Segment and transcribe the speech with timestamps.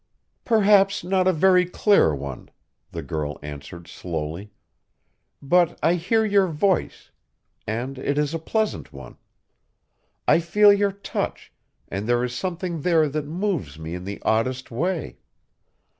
[0.45, 2.49] "Perhaps not a very clear one,"
[2.91, 4.49] the girl answered slowly.
[5.43, 7.11] "But I hear your voice,
[7.67, 9.17] and it is a pleasant one.
[10.27, 11.53] I feel your touch,
[11.87, 15.19] and there is something there that moves me in the oddest way.